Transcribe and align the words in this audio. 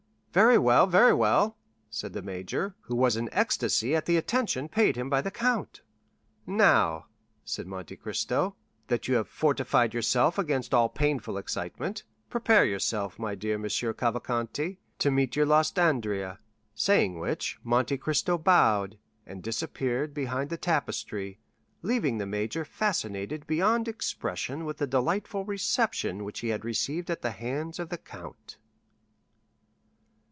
"Very 0.33 0.57
well, 0.57 0.87
very 0.87 1.13
well," 1.13 1.57
said 1.89 2.13
the 2.13 2.21
major, 2.21 2.73
who 2.83 2.95
was 2.95 3.17
in 3.17 3.27
ecstasy 3.33 3.93
at 3.97 4.05
the 4.05 4.15
attention 4.15 4.69
paid 4.69 4.95
him 4.95 5.09
by 5.09 5.19
the 5.19 5.29
count. 5.29 5.81
"Now," 6.47 7.07
said 7.43 7.67
Monte 7.67 7.97
Cristo, 7.97 8.55
"that 8.87 9.09
you 9.09 9.15
have 9.15 9.27
fortified 9.27 9.93
yourself 9.93 10.37
against 10.37 10.73
all 10.73 10.87
painful 10.87 11.37
excitement, 11.37 12.03
prepare 12.29 12.63
yourself, 12.63 13.19
my 13.19 13.35
dear 13.35 13.55
M. 13.55 13.63
Cavalcanti, 13.69 14.79
to 14.99 15.11
meet 15.11 15.35
your 15.35 15.45
lost 15.45 15.77
Andrea." 15.77 16.39
Saying 16.73 17.19
which 17.19 17.59
Monte 17.61 17.97
Cristo 17.97 18.37
bowed, 18.37 18.97
and 19.25 19.43
disappeared 19.43 20.13
behind 20.13 20.49
the 20.49 20.55
tapestry, 20.55 21.41
leaving 21.81 22.19
the 22.19 22.25
major 22.25 22.63
fascinated 22.63 23.45
beyond 23.47 23.89
expression 23.89 24.63
with 24.63 24.77
the 24.77 24.87
delightful 24.87 25.43
reception 25.43 26.23
which 26.23 26.39
he 26.39 26.47
had 26.47 26.63
received 26.63 27.11
at 27.11 27.21
the 27.21 27.31
hands 27.31 27.79
of 27.79 27.89
the 27.89 27.97
count. 27.97 28.55